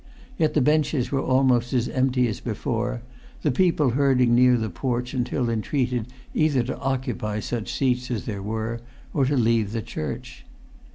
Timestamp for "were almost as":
1.11-1.87